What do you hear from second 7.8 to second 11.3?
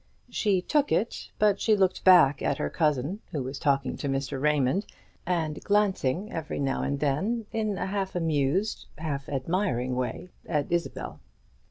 half amused, half admiring way at Isabel.